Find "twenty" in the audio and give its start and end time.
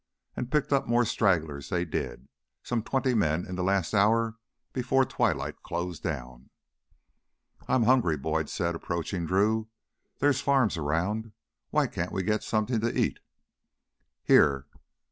2.81-3.13